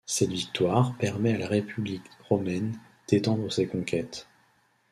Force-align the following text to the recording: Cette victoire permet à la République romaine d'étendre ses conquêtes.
Cette 0.07 0.31
victoire 0.31 0.97
permet 0.97 1.35
à 1.35 1.37
la 1.37 1.47
République 1.47 2.09
romaine 2.27 2.75
d'étendre 3.07 3.51
ses 3.51 3.67
conquêtes. 3.67 4.27